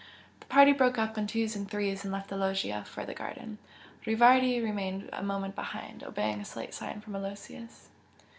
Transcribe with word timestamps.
The 0.39 0.47
party 0.47 0.71
broke 0.73 0.97
up 0.97 1.15
in 1.15 1.27
twos 1.27 1.55
and 1.55 1.69
threes 1.69 2.03
and 2.03 2.11
left 2.11 2.29
the 2.31 2.35
loggia 2.35 2.83
for 2.85 3.05
the 3.05 3.13
garden. 3.13 3.59
Rivardi 4.07 4.59
remained 4.59 5.07
a 5.13 5.21
moment 5.21 5.53
behind, 5.53 6.03
obeying 6.03 6.41
a 6.41 6.43
slight 6.45 6.73
sign 6.73 7.01
from 7.01 7.15
Aloysius. 7.15 7.89